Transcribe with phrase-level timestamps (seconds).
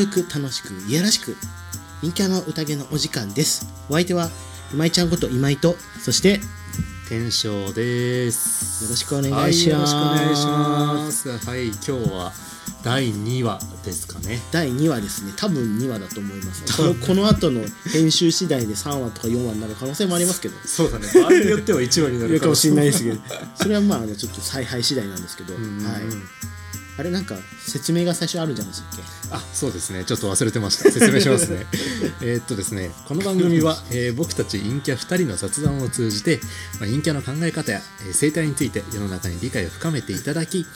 [0.00, 1.36] るく楽しくいやらしく
[2.00, 3.66] 陰キャの宴のお時間です。
[3.90, 4.30] お相手は
[4.72, 6.40] 今井ちゃんこと今井とそしてよ
[7.08, 8.88] 天正です。
[8.88, 11.46] ろしくお願いします、はい、よろしくお願いします。
[11.46, 12.32] はい、今日は
[12.82, 14.40] 第2話ですかね。
[14.50, 15.34] 第2話ですね。
[15.36, 16.64] 多分2話だと思います。
[16.76, 17.60] このこの後の
[17.92, 20.56] 編集次第で3話とか4話になる可能性もありますけど。
[20.64, 21.06] そうだね。
[21.12, 23.20] 場合によっては1話にないるるかもしれないですけど。
[23.56, 25.84] それはまああのちょっと采配次第なんですけど、うん。
[25.84, 26.02] はい、
[27.00, 27.34] あれなんか
[27.66, 29.02] 説明が最初あるんじゃないですっけ
[29.34, 30.04] あ、そうですね。
[30.04, 30.90] ちょっと忘れてました。
[30.90, 31.64] 説明しますね。
[32.20, 36.40] えーっとですね、この番組は、えー僕たち陰キャ2人の雑談を通じて、
[36.78, 40.66] まあ、陰キャの考え方や、えー生態について世の中に理解を深めていただき、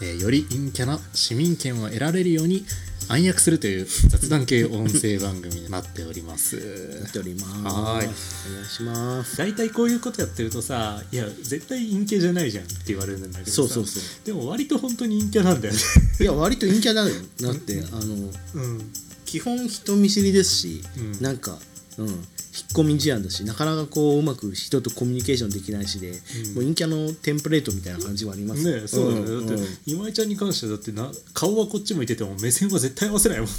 [0.00, 2.66] えーより陰キャな市民権を得られるように
[3.08, 6.56] 暗躍するという雑談系音声番組になっております。
[6.56, 7.52] やっております。
[7.64, 8.08] はーい。
[8.50, 13.56] お願いします大体こういうことやってるとさいや絶対陰キャじゃないじゃんって言われるんだけどさ。
[13.56, 14.26] そうそうそう。
[14.26, 15.80] でも割と本当に陰キャなんだよね。
[16.20, 17.14] いや割と陰キャだよ。
[17.40, 18.92] だってあのうん。
[19.24, 21.22] 基本人見知りですし、うん。
[21.22, 21.58] なんか、
[21.98, 22.24] うん、
[22.58, 26.12] 引っ込み思案だしなかなかこううまく人とコミュニケーションできないしで、ん。
[26.12, 26.20] もう
[26.62, 28.80] 陰キャのテンプレートみたいな感じはあります。
[28.80, 29.64] ねそうだね、んだって、うん。
[29.64, 33.52] い今井ちゃんに関してはだってな顔はこっち向いてても目線は絶対合わせないもんね。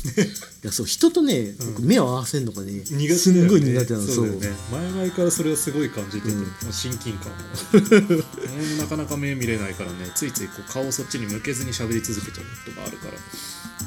[0.64, 3.16] やそう人とね、僕目を合わせるのがね苦手ね。
[3.16, 4.52] すんごい苦手なのそうだよね。
[4.72, 6.36] 前々からそれはすごい感じてて、
[6.72, 7.36] 親近感を
[7.73, 13.13] うんなかなか目見れないからねついついこう顔をそっちに向けずに喋り続けちゃうことがあるから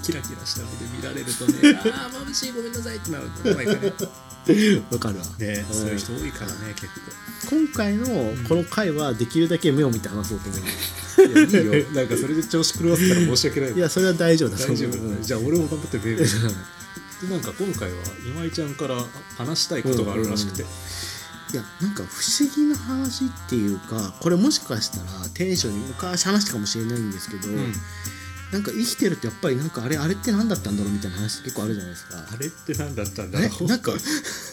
[0.03, 3.93] キラキラした目で見られるとね ああ眩しいごめんなさいってなるの毎回ね。
[4.91, 5.75] わかるわ、ね、うん。
[5.75, 6.89] そういう人多いからね結
[7.51, 8.07] 今回の
[8.49, 10.63] この回はできるだけ目を見て話そうと思う、
[11.17, 11.91] 構 いやいいよ。
[11.93, 14.57] なんかそれで調子狂わせたら申し訳ないいやそれは大丈夫だ。
[14.57, 14.93] 大丈夫。
[14.93, 16.51] そううんじゃあ俺も頑張ってベイビー
[17.23, 18.97] でなんか今回は今井ちゃんから
[19.37, 20.67] 話したいことがあるらしくて、い
[21.55, 27.73] やなんか不思議な話っていうかこれもしかしたらテンションに昔話したかもしれないんですけど、うん
[28.53, 32.19] なんか生きてるとやっぱりなんかあれあれって何だったんだろうみたいな話結構あるじゃないですか。
[32.19, 33.61] あれって何だったんだあろう？
[33.63, 33.93] れなんか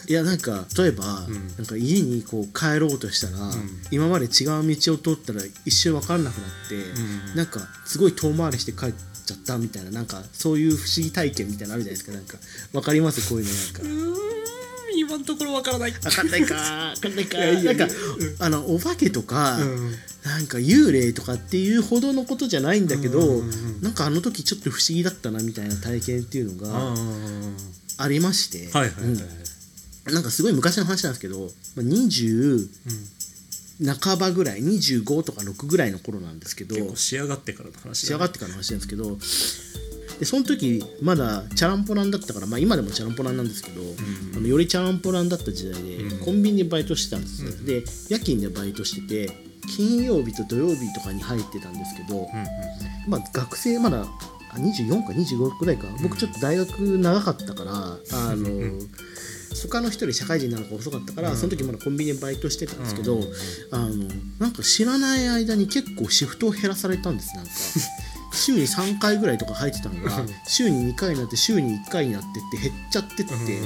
[0.07, 1.47] いやなんか例えば、うん。
[1.57, 3.51] なんか家にこう帰ろうとしたら、ん。
[3.91, 7.35] 今まで違う道を通ったら一瞬分かんなくなって、うん。
[7.35, 8.93] なんかすごい遠回りして帰っ
[9.25, 12.38] ちゃったみたいななんかそういう不思議体験みたいなのあるじゃないですかなんか
[12.71, 13.51] 分かりますこういうの
[13.91, 14.38] なんか
[15.09, 15.91] 今のところわからない。
[15.91, 16.93] 分かんないか。
[16.95, 17.37] 分かんないか。
[17.39, 17.87] なんか
[18.39, 19.91] あのお化けとか、うん。
[20.23, 23.41] なんか幽霊とかっていうほどのことじゃないんだけど、
[23.81, 27.53] なんかあの時ちょっと不思議だったなみたいな体験っていうのあがー
[27.97, 28.93] ありまして、はいはい
[30.11, 31.45] なんかすごい昔の話なんですけど、ま
[31.77, 32.67] あ、20
[34.01, 39.17] 半ばぐらい25とか6ぐらいの頃なんですけど結構仕上がってからの話仕上がってからの話なんですけど
[40.19, 43.81] でその時まだチャランポランだったから、まあ、今でもチャランポランなんですけど、
[44.35, 46.25] あのよりチャランポランだった時代で、うん。
[46.25, 47.66] コンビニでバイトしてたんですよ、うん。
[47.66, 49.34] で夜勤でバイトしてて
[49.68, 52.30] 金曜日と土曜日とかに入ってたんですけど、うんうん
[53.07, 55.88] まあ、学生まだあ24か25くらいか。
[56.03, 58.90] 僕ちょっと大学長かったからあの、うん
[59.68, 61.38] 他の一人社会人になるのが遅かったから、うん。
[61.38, 63.34] その時まだコンビニでバイトしてたんですけど、うんうんうん。
[63.72, 63.96] あの
[64.40, 67.51] なんか知らない間に結構シフトを減らされたんですなんか
[68.31, 70.29] 週に3回ぐらいとか入ってたのがうん。
[70.47, 73.59] 週に2回になって週に1回になってって減っちゃってって、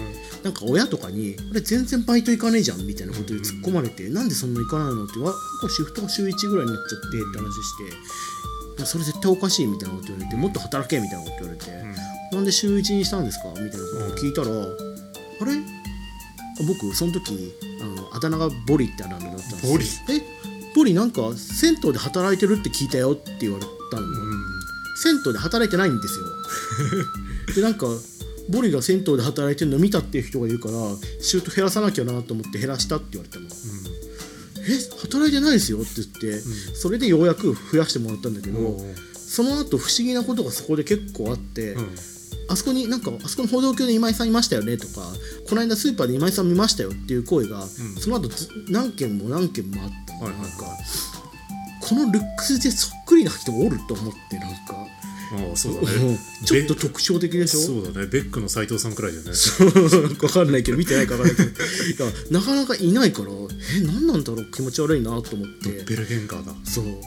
[0.43, 5.33] なんか親とかに「あれ全然バイト行かねえじゃん」みたいなことで突っ込まれて「なんでそんな行かないの?」って「わ
[5.69, 7.83] シフトが週1ぐらいになっちゃって」って話して
[8.79, 11.71] 「いやそれ絶対おかしい」みたいなこと言われて「もっと働け」みたいなこと言われて
[12.35, 14.47] 「なんで週1にしたんですか?」みたいなことを聞いたら
[15.41, 15.61] 「あれ？
[16.67, 19.71] 僕その時あのあだ名がボリってあだ名だったんですよ。
[19.71, 19.85] ボリ？
[20.09, 20.21] え？
[20.75, 24.07] ボリなんか銭湯で働いてるって聞いたよって言われたの、
[24.95, 26.25] 銭湯で働いてないんですよ。
[27.55, 27.87] でなんか
[28.49, 30.73] ボリが銭湯で働いてるの見たっていう人がいるから
[31.21, 34.61] シュート減らさなきゃなと思って減らしたって言われたのえ
[35.01, 36.39] 働いてないですよって言って、
[36.75, 38.95] それでようやく増やしてもらったんだけど、うん
[39.33, 41.95] その後不思議なことがそこで結構あって、うん。
[42.49, 45.01] あそこになんかあそこの歩道橋で今井さんいましたよねとか
[45.49, 47.65] この間スーパーで今井さん見ましたよっていう声が、
[47.99, 50.13] その後ず何件も何件もあった。
[50.25, 50.33] はい。
[50.33, 50.77] なんか
[51.83, 56.07] このルックスでそっくりな人がおると思ってなんか、ああそうだうん。
[56.13, 58.07] ねちょっと特徴的でしょそうだね。
[58.07, 59.31] ベックの斎藤さんくらいだよね。
[59.33, 61.55] 分かんないけど見てないから分かんない。
[61.55, 64.51] けどいやなかなかいないからえ何なんだろう？
[64.51, 65.83] 気持ち悪いなと思って。
[65.83, 66.53] ベルゲンガーだ。
[66.63, 66.85] そう。
[66.85, 67.01] なんか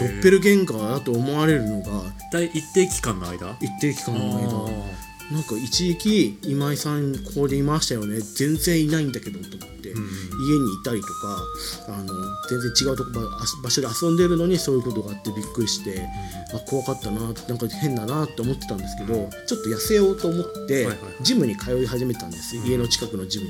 [0.00, 3.56] ドッペルゲンガーだと思われるのが大一定期間の間？
[3.60, 8.20] 一定期間の間なんか一時期今井さんここでいましたよね。
[8.20, 10.08] 全然いないんだけどと思って、うん
[10.40, 11.42] 家にいたりとか
[11.88, 12.14] あの
[12.48, 13.20] 全然違うとこ場
[13.64, 16.06] 場所で遊んでるのにそういうことがあってびっくりして、
[16.54, 20.86] あ怖かったななんか変だなって思ってたんですけど、ちょっと痩せようと思って、
[21.22, 23.44] ジムに通い始めたんです、家の近くのジム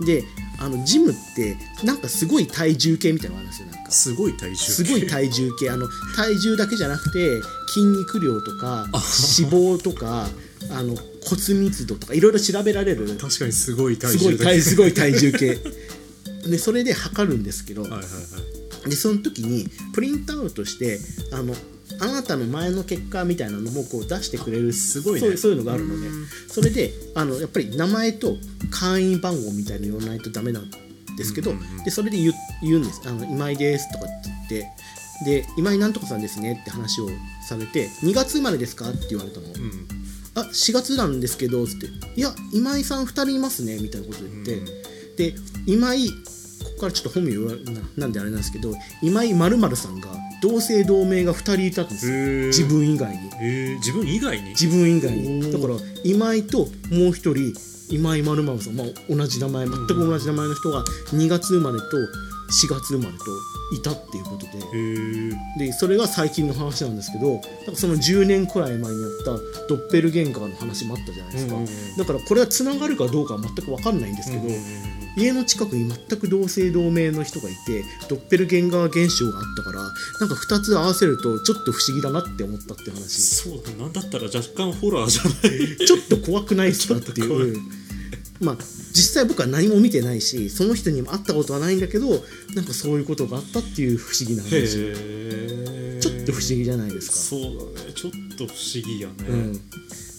[0.00, 0.06] に。
[0.06, 0.24] で
[0.58, 3.90] あのジムってなんかすごい体重計みたいなのがあるんですよなんか。
[3.90, 5.86] すごい体重すごい体重計あの
[6.16, 10.28] 体重だけじゃなくて筋肉量とか脂肪とか
[10.70, 13.16] あの骨密度とかいろいろ調べられる。
[13.16, 15.58] 確かにすごい体重だ体すごい体重計。
[16.48, 18.06] でそれで測るんですけど、はいはいは
[18.86, 18.90] い。
[18.90, 20.98] でその時にプリントアウトして
[21.30, 21.54] あの
[22.00, 25.28] あなたの前の結果みたいなのもこう出してくれるすごいね。
[25.28, 26.06] そうそういうのがあるので。
[26.06, 26.26] うん。
[26.48, 28.36] それであのやっぱり名前と
[28.70, 30.70] 会員番号みたいなの言わないとダメなん
[31.16, 31.84] ですけど、うんうんうん。
[31.84, 33.00] でそれで言う言うんです。
[33.04, 34.66] あの今井ですとかって言って
[35.24, 37.08] で今井なんとかさんですねって話を
[37.46, 39.91] されて2月生まれですかって言われたの、うん
[40.34, 41.86] あ4月なんですけどつって
[42.16, 44.64] いや今井さん2人いますねみたいなこと言って、うん。
[45.16, 45.34] で
[45.66, 46.14] 今井こ
[46.76, 50.08] こからちょっと本名ななんであれなんですけど今井〇〇さんが
[50.42, 52.46] 同姓同名が2人いたんですよ。
[52.48, 53.30] 自分以外に。
[53.40, 54.50] えー、自分以外に？
[54.50, 55.52] 自分以外に。
[55.52, 55.74] だから
[56.04, 56.58] 今井と
[56.90, 57.54] もう一人
[57.88, 60.82] 今井〇〇さん、まあ、同じ名前全く同じ名前の人が
[61.12, 61.86] 2月生まれと
[62.52, 63.24] 4月生まれと
[63.74, 64.46] いたっていうこと
[65.58, 65.66] で。
[65.66, 67.46] でそれが最近の話なんですけどなんか
[67.76, 71.96] その10年くらい前にやったドッペルゲンガーの話もあったじゃないですか、うんうんうん。
[71.96, 74.62] だからこれはつながるかどうかは全く分かんないんですけど、うんうんうん
[75.14, 83.20] 家の近くに全く同姓同名の人がいてドッペルゲンガー現象があったからなんか2つ合わせるとちょっと不思議だなって思ったって話。
[83.20, 83.88] そうだな。
[83.88, 85.86] んだったら若干ホラーじゃない？
[85.86, 87.58] ちょっと怖くないですかっていう。
[88.40, 88.56] まあ
[88.92, 92.08] 実際僕は何も見てないしその人にも会ったことはないんだけど
[92.54, 94.78] なんかそういうことがあったっていう不思議な話。
[94.78, 97.16] へちょっと不思議じゃないですか。
[97.16, 97.40] そう
[97.76, 97.92] だね。
[97.94, 99.60] ちょっと不思議やね、うん、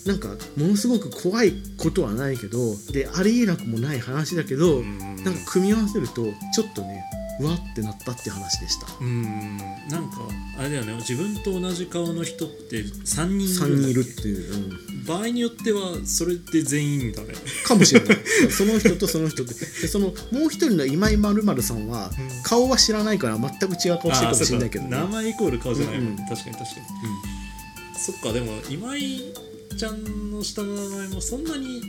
[0.05, 4.97] なんかものすごく怖いことはないけどでありえなくもない話だけど、うん。
[5.23, 7.03] なんか組み合わせるとちょっとね
[7.39, 8.87] うわってなったっていう話でした。
[9.01, 9.57] うん
[9.89, 10.27] なんか
[10.59, 10.93] あれだよね。
[10.97, 13.91] 自分と同じ顔の人って3人いる3んだっけ？
[13.91, 14.57] 人いるっていう、う
[15.01, 15.05] ん。
[15.05, 17.33] 場合によってはそれで全員だね。
[17.65, 18.17] かもしれない。
[18.51, 19.53] その人とその人って。
[19.53, 22.43] でそのもう一人の今井まるさんは、うん。
[22.43, 25.99] 顔は知らないから全く違う顔してるかもしれないけど、ね、名前イコール顔じゃない。
[25.99, 26.27] もん、うんうん。
[26.27, 26.65] 確かに確かに、
[27.97, 29.33] そっかでも今井
[29.77, 31.81] ちゃんの下の名前もそんなに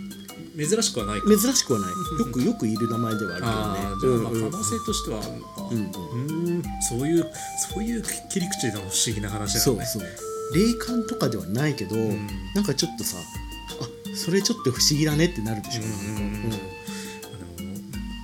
[0.57, 1.29] 珍しくはないか。
[1.29, 1.91] 珍しくはない。
[1.91, 5.63] よくよくいる名前ではああるけどねーじゃあまあ可能性としてはあるのか。
[5.71, 6.63] うん。
[6.89, 7.33] そういう
[7.73, 9.85] そういう切り口での不思議な話だよね。
[9.87, 10.09] そうそう。
[10.55, 12.27] 霊感とかではないけど、ん。
[12.55, 13.17] なんかちょっとさ
[13.81, 16.53] あそれちょっと不思議だねってなるでしょ、うんうんうん。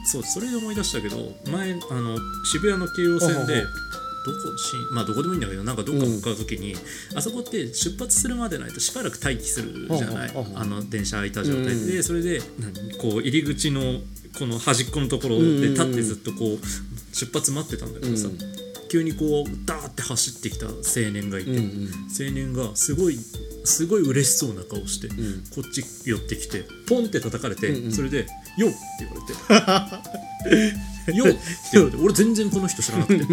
[0.05, 1.17] そうそれで思い出したけど
[1.51, 3.65] 前あの渋谷の京王線で
[4.27, 6.77] どこしまあどこでもいいんだけどなんかどっか向かう時に、
[7.15, 10.33] あそこって出発するまでないとしばらく待機するじゃない？
[10.55, 12.03] あの電車空いた状態で、うん。
[12.03, 14.01] それで何こう入り口の
[14.39, 16.59] この端っこのところで立ってずっとこう
[17.15, 18.39] 出発待ってたんだけどさ、うん。
[18.91, 20.75] 急にこうダーって走ってきた青
[21.13, 21.89] 年がいて、うんうん。
[22.11, 23.17] 青年がすごい
[23.65, 25.11] すごい嬉しそうな顔して、ん。
[25.55, 27.93] こっち寄ってきてポンって叩かれて、うんうん。
[27.93, 28.27] それで
[28.59, 29.15] 「よっ!」って言わ
[31.15, 31.41] れて「よっ!」って
[31.73, 33.29] 言われて俺全然この人知らなくて「ん?」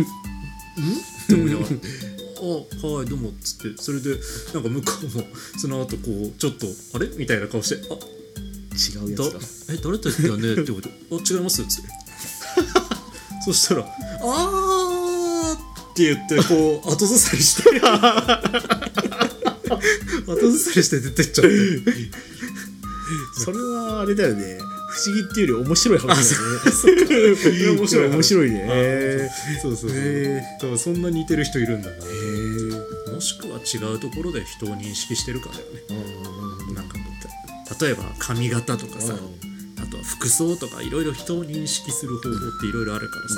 [0.78, 1.68] って思いながら
[2.40, 2.42] 「あ
[2.88, 4.16] はいどうも」っつってそれで
[4.54, 5.28] なんか向こうも
[5.58, 9.40] その後こうちょっと「あれ?」みたいな顔して「あだ違うやつだ。
[9.74, 11.90] え誰だっけよね?」って言われて「あ違います」っつって。
[13.46, 13.86] そしたら
[14.22, 15.58] 「あー」
[15.92, 17.64] って言ってこう後ずさりして。
[20.28, 21.52] 後ずさりして出てっちゃって
[23.44, 24.60] それはあれだよね
[24.90, 26.50] 不思議っていうより面白い話だよ
[27.74, 27.78] ね。
[27.78, 29.30] 面白い面白いねあへ
[29.62, 35.82] そうそうそうへ多分そんな似てる人いるんだなえもしくは違うところで人を認識してるかだよね。
[35.90, 35.94] あ
[36.72, 36.98] あなんか
[37.68, 39.18] た例えば髪型とかさう
[39.80, 43.30] あとは服装とかいろいろ人を認識する方法っていろいろあるから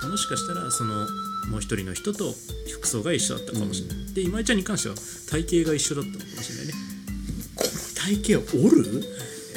[0.00, 1.06] さ、もしかしたらその
[1.50, 2.34] もう一人の人と
[2.72, 4.96] 服装が一緒だったかもしれない、で今井ちゃんに関しては
[5.30, 6.72] 体型が一緒だったのかもしれないね。
[7.54, 9.04] この体型はおる？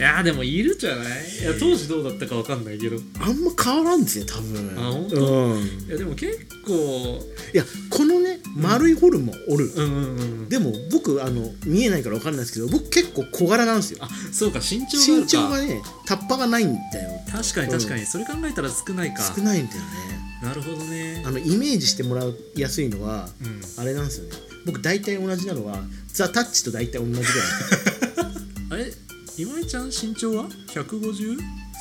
[0.02, 1.08] いやーでもいるじゃない？
[1.44, 2.96] いや当時どうだったかわかんないけど。
[2.96, 4.76] いあんま変わらんですよ多分。
[4.76, 5.16] あ本当？
[5.54, 5.88] うん。
[5.88, 7.20] やでも結構。
[7.54, 14.00] いやこのね丸いホルモンおる、うんうんうんでも僕あの見えないから分かんないですけど僕結構小柄なんですよ。
[14.02, 17.12] あそうか身長が身長がねタッパがないんだよ。
[17.32, 19.22] 確かに確かに、それ考えたら少ないか。
[19.22, 19.88] 少ないんだよね。
[20.42, 21.22] なるほどね。
[21.24, 24.32] あのイメージしてもらいやすいのは、うんあれなんですよね
[24.66, 25.78] 僕大体同じなのは
[26.08, 27.26] ザ・タッチと大体同じぐらい
[29.42, 31.40] 今井ちゃん身長は？150?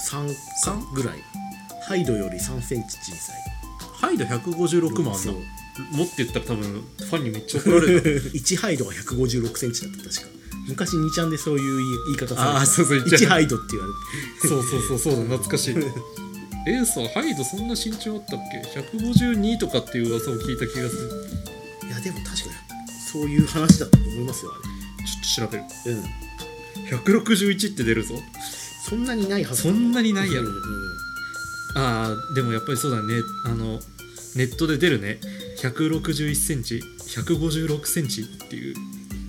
[0.09, 1.19] 3三ぐらい。
[1.83, 3.37] ハイドより3センチ小さい。
[4.01, 5.35] ハイド156もあんそう。
[5.35, 5.41] の
[5.99, 8.23] もって言ったら多分ファンにめっちゃ怒られる。
[8.33, 10.29] 1ハイドが156センチだった確か。
[10.69, 13.93] 昔2ちゃんでそういう言い方されてあーそうそう一1ハイドって言われ
[14.41, 14.49] て。
[14.49, 15.75] そうそうそうそうだ懐かしい。
[16.67, 21.11] えー、さハイドそんな身長あったっけ？152とかっていう噂を聞いた気がする。
[21.89, 22.51] いやでも確かに
[23.13, 24.53] そういう話だったと思いますよ
[25.35, 25.65] ちょっと調べる。
[25.65, 26.30] あれうん
[26.91, 28.15] 161って出るぞ。
[28.89, 30.49] そんなにないはずそんなにないやろ。
[30.49, 30.61] うんうん。
[31.77, 33.15] ああでもやっぱりそうだね。
[33.47, 33.79] あの
[34.37, 35.21] ネットで出るね。
[35.59, 38.75] 1 6 1センチ1 5 6センチっていう。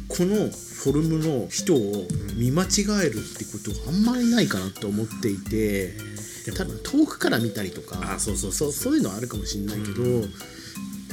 [0.08, 2.68] このフォルムの人を見間違
[3.06, 5.94] えるってことがあんまりないかなと思っていて
[6.46, 8.16] でも多分遠くから見たりとか。
[8.16, 8.70] あそうそうそそう。
[8.70, 10.22] うそういうのはあるかもしれないけど、うん。
[10.22, 10.28] で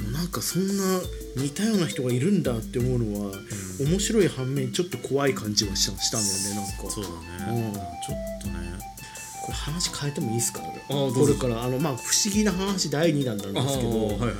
[0.04, 1.00] もなんかそんな
[1.36, 3.32] 似たような人がいるんだって思うのは、
[3.80, 6.90] 面白い反面ちょっと怖い感じはしたしたんだよねなんか。
[6.90, 7.72] そうだうん。
[7.72, 7.72] ね、
[8.06, 8.78] ちょっとね。
[9.42, 10.60] これ話変えてもいいですか？
[10.88, 14.34] これからあのまあ不思議な話第2弾なんですけどはいはいはい。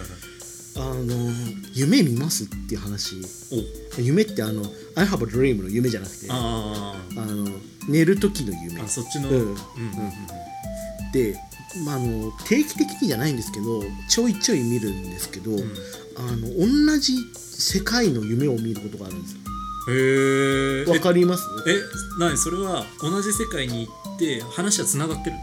[0.77, 1.33] あの
[1.75, 3.17] 夢見ますっていう話。
[3.99, 4.63] 夢ってあの
[4.95, 7.49] 「I have a dream」の夢じゃなくてああの
[7.89, 8.87] 寝る時の夢。
[8.87, 9.37] そっちのうん。
[9.37, 9.59] うんうんうん
[11.11, 11.35] で、
[11.87, 15.55] まあ、あの定期的にじゃないんですけどちょいちょい見るんですけど、ん
[16.19, 19.39] あの同じ世界の夢を見ることがあるんですよ。
[19.91, 21.45] へえわかります？
[21.67, 21.81] え
[22.19, 22.37] 何？
[22.37, 25.37] それは同じ世界に行って話はつながってる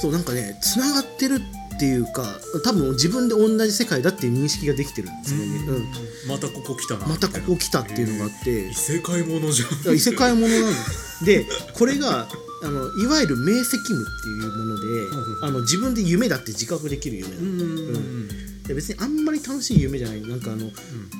[0.00, 1.40] そうなんかねつながってる
[1.76, 2.22] っていうか
[2.64, 5.88] 多分自分で同じ世界だっていう認識ができてるんですよね、うん。
[6.28, 7.06] またここ来たな。
[7.06, 8.68] またここ来たっていうのがあって。
[8.68, 9.94] 異世界ものじゃん。
[9.94, 12.28] 異世界ものなんですでこれが
[12.62, 17.50] あのいわゆる明晰夢っていうもので、うんあの自分で夢だって自覚できる夢なの、うん。
[17.50, 18.28] うん
[18.66, 20.20] で別にあんまり楽しい夢じゃない。
[20.22, 20.70] なんかあの、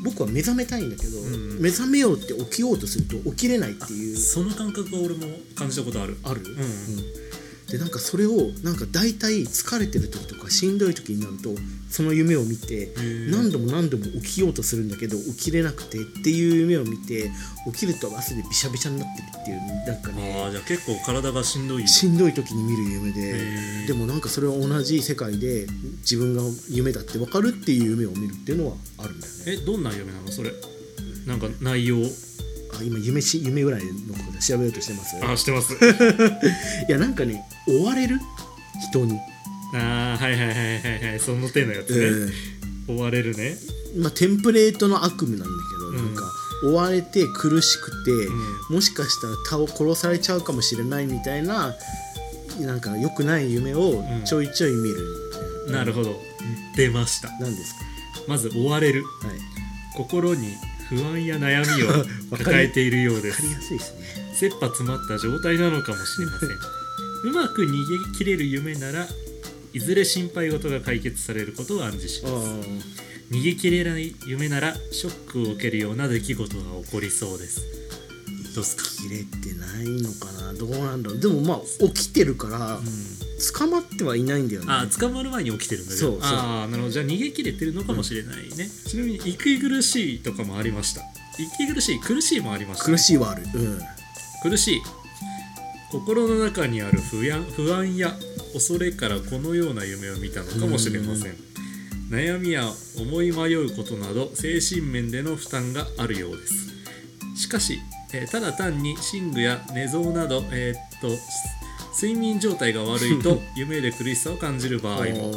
[0.04, 4.16] 僕は目覚めたいんだけど、ん目覚めようって起きようとすると起きれないっていう。
[4.16, 6.16] その感覚は俺も感じたことある。
[6.24, 6.44] ある、ん
[7.70, 11.50] でなんかそれをなんか大体疲れてる時とかしんどい時になると
[11.90, 13.30] その夢を見てー。
[13.30, 17.30] 何度も何度も起きようとするんだけど起きれなくてっていう夢を見て
[17.72, 20.44] 起きると汗でびしゃびしゃになってるっていうなんかあね。
[20.46, 21.88] あじゃあ結構体がしんどい。
[21.88, 25.66] しんどい時に見る夢ででもなんかそれは同じ世界で
[26.02, 29.42] 自分が夢だって分かるっていう夢を見るっていうのはあるんだよね。
[29.46, 30.30] えどんな夢なの？
[30.30, 30.52] それ。
[31.26, 31.96] なんか内容。
[31.96, 32.00] あ
[32.82, 35.16] 今夢し夢ぐらいのことで調べようとしてます？
[35.24, 35.74] あしてます。
[36.88, 38.18] いやなんかね追われる？
[38.90, 39.18] 人に、
[39.74, 41.90] ああはいはいはいはいはいその手のやつ
[42.28, 42.32] ね、
[42.88, 43.56] 追われるね。
[43.96, 45.96] まあ、テンプレートの悪夢なんだけど、うん。
[45.96, 46.30] なんか
[46.64, 48.10] 追われて苦しくて、
[48.70, 51.74] もしかしたら倒殺されちゃうかもしれないみたいな
[52.60, 54.24] なんか良くない夢をうん。
[54.24, 54.96] ちょいちょい見る、
[55.70, 56.20] なるほど。
[56.76, 57.28] 出ました。
[57.40, 57.74] なんです
[58.28, 59.04] まず追われる。
[59.22, 59.38] かはい。
[59.96, 60.48] 心に
[60.90, 62.04] 不安や悩みを
[62.38, 64.34] 抱えているようで分かりすやすいですね。
[64.38, 66.50] 切羽詰まった状態なのかもしれません。
[66.50, 69.08] うまく逃げ切れる夢なら
[69.72, 72.68] いずれ心配事が解決されることを暗示しあます。
[73.30, 77.60] 逃げ切れない夢ならショックを受けるような出来事が起こりそうです。
[78.54, 78.84] どうっすか？
[78.84, 80.52] 切れてないのかな？
[80.54, 81.20] どうなんだろう。
[81.20, 82.80] でもまあ起きてるから、
[83.54, 84.66] 捕まってはいないんだよね。
[84.70, 86.38] あ捕まる前に起きてるんだけどそうそう。
[86.38, 86.90] ああなるほど。
[86.92, 88.48] じゃあ逃げ切れてるのかもしれない。
[88.56, 91.02] ね、ちなみに息苦しいとかもありました。
[91.38, 92.84] 息苦しい苦しいもありました。
[92.84, 93.42] 苦しいはある。
[93.54, 93.80] うん。
[94.42, 94.82] 苦しい。
[95.92, 98.14] 心の中にある不安不安や
[98.52, 101.36] 恐れからこのような夢を見たのかもしれません。
[102.10, 102.64] 悩みや
[102.98, 106.54] 思い迷うことなど精神面での負担があるようです。
[107.36, 107.78] しかし、
[108.12, 111.08] えーただ単に寝具や寝相など、えーっと
[112.00, 115.32] 睡眠状態が悪いと 夢で苦しさを感じる場合も。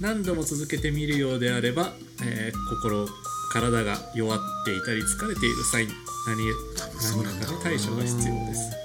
[0.00, 3.08] 何度も続けてみるようであれば、えー心
[3.52, 5.92] 体が弱っていたり疲れている際に
[6.26, 6.44] 何
[7.24, 8.84] 何らかの対処が必要です。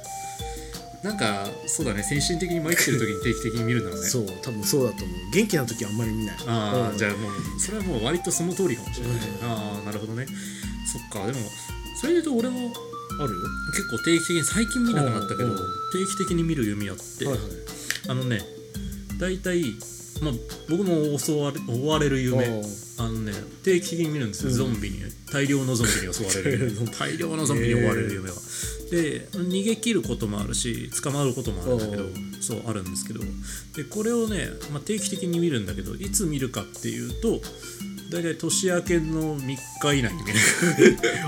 [1.04, 2.04] なんかそうだね。
[2.04, 4.08] 精神的に参ってる時に 定期的に見るんだろうね。
[4.08, 5.18] そう多分そうだと思う。
[5.34, 6.36] 元気な時はあんまり見ない。
[6.46, 6.98] ああ、うん。
[6.98, 10.28] じゃあもうそれはもう割とその通りかもしれない、ああなるほどね。
[10.86, 11.26] そっか。
[11.26, 11.40] でも
[12.00, 12.74] それで言うと俺も
[13.20, 13.36] ある？
[13.76, 17.48] 結構定期的に最近見なくなったけど定期的に見る夢あって、はいはい。
[18.08, 18.42] あのね
[19.20, 19.64] 大体
[20.22, 20.34] まあ
[20.70, 22.62] 僕も襲われ追われる夢。
[22.98, 23.32] あのね
[23.64, 24.58] 定期的に見るんですよ、うん。
[24.58, 25.00] ゾンビに
[25.32, 26.92] 大量のゾンビに襲われる夢。
[26.92, 28.36] 大量のゾンビに追われる夢が、
[28.92, 32.08] で逃げ切ることもあるし捕まることもあるんだけどお
[32.42, 33.22] そうあるんですけど。
[33.76, 37.42] でこれをね、まあ、定期的に見るんだけどいつ見るかっていうと
[38.10, 40.39] 大体年明けの3日以内に見る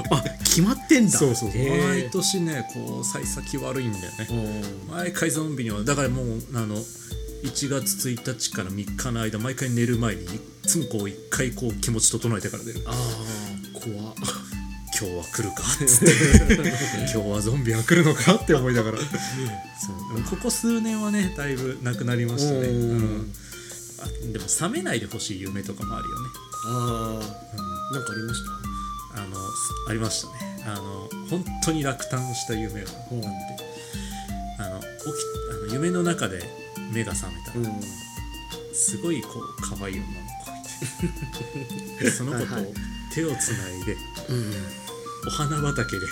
[0.10, 1.12] あ決まってんだ。
[1.12, 1.62] そうそうそう。
[1.62, 4.28] へ毎ー年ねこう幸先悪いんだよね。
[4.88, 10.28] うん毎回ゾンビにはだからもうあの1月1日から3日の間毎回寝る前にい
[10.64, 12.82] つもこう1回こう気持ち整えてから寝る。
[12.88, 14.16] ああ怖っ。
[15.00, 16.14] 今日は来るかっつって。
[17.14, 18.98] 今日はゾンビは来るのかって思いながら。
[19.00, 20.22] そう。
[20.30, 23.34] ここ数年はねだいぶなくなりましたね、うんうん。
[24.00, 26.30] あでも覚めないでほしい夢とかもあるよね、
[26.66, 28.46] ああなんかありまし
[29.16, 29.22] た？
[29.22, 30.34] あのすありましたね。
[30.66, 33.24] あの本当に落胆した夢があって、うん。
[33.26, 34.90] あの起き
[35.52, 36.42] あの夢の中で
[36.94, 37.54] 目が覚めた。
[37.54, 37.82] ら、うん。
[38.74, 40.12] すごいこう可愛い女の
[40.46, 40.62] 子がい
[41.98, 42.04] て。
[42.06, 42.46] でその子と
[43.14, 43.98] 手をつないで
[44.30, 44.54] うん。
[45.28, 46.06] お花畑で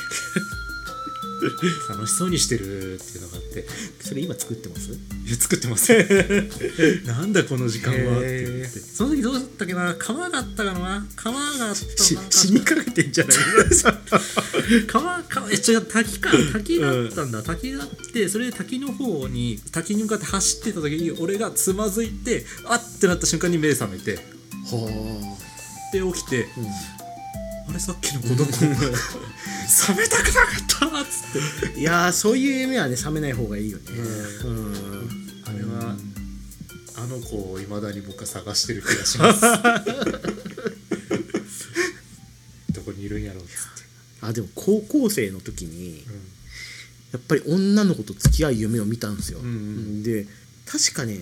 [1.90, 3.66] 楽しそうにしてるっていうのがあって
[4.02, 4.92] それ今作ってます？
[4.92, 4.96] い
[5.32, 5.94] や作ってます
[7.06, 8.18] なんだこの時間は？
[8.20, 8.80] って言って。
[8.80, 9.96] その時どうだったっけな？
[9.98, 11.06] 川があったかな？
[11.16, 13.38] 川があったし死にかけてんじゃない？
[14.88, 16.32] 川川え違う滝か。
[16.54, 25.38] 滝があったんだ、滝があってそれで滝の方に滝に向かって走ってた時に俺がつまずいてあってなった瞬間に目覚めては
[25.94, 26.48] で起きて、
[27.70, 28.36] あれさっきの子供。
[28.36, 28.46] 冷
[29.96, 31.78] めたくなかったっつって。
[31.78, 33.84] あいやーそういう夢はね覚めない方がいいよね。
[34.44, 34.74] うん。
[35.46, 35.96] あれは
[36.98, 39.42] あの子をいまだに僕は探してる気がします。
[42.74, 43.60] どこにいるんやろうっつって、
[44.22, 46.04] あでも高校生の時に
[47.12, 50.26] やっぱり女の子と付き合う夢を見たんですよ、んうんで
[50.66, 51.20] 確かね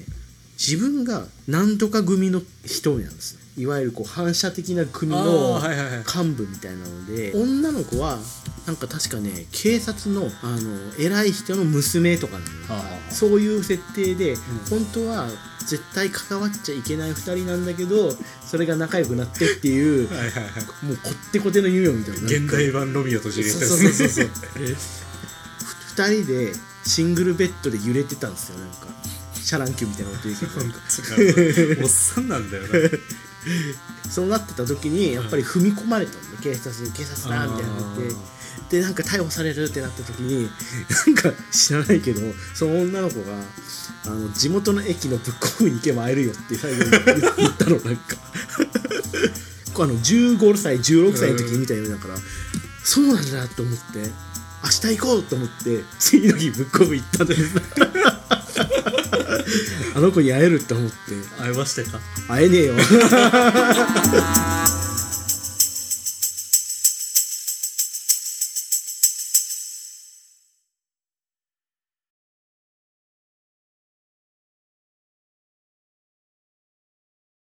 [0.58, 5.60] 自分が何とか組の一人なんですねいわゆるこう反射的な組の
[6.06, 8.20] 幹部みたいなので女の子は
[8.68, 12.46] なんか確かね警察のあの偉い人の娘とかな
[13.10, 14.36] そういう設定で、
[14.70, 15.28] 本当は
[15.66, 18.12] 絶対関わっちゃいけない2人なんだけど
[18.46, 20.86] それが仲良くなってっていう はいはいはい。
[20.86, 24.10] もうこってこての夢を見たの現代版ロミオとジュリエットそうですね。
[24.10, 24.36] そうそう
[25.96, 26.54] そう2 人で
[26.86, 28.88] シングルベッドで揺れてたんですよなんか。
[29.42, 31.84] シャ乱Q みたいなこと言うけど。
[31.88, 32.70] おっさんなんだよな
[34.10, 38.16] そうなってた時にやっぱり踏み込まれたんで警察に警察だみたいなので
[38.70, 40.50] でなんか逮捕されるってなった時に
[41.08, 42.22] なんか知らないけど
[42.54, 43.34] その女の子が
[44.06, 46.92] あの地元の駅のブックオフに行けば会えるよって最後に
[47.38, 48.18] 言ったの なんか。
[49.74, 52.16] こうあの15歳16歳の時に見た夢だから
[52.84, 54.00] そうなんだと思って
[54.63, 57.54] 明日行こうと思って次の日ブックオフ行ったんです
[59.96, 60.96] あの子に会えるって思って。
[61.39, 62.00] 会えましたか。
[62.27, 62.75] 会えねえよ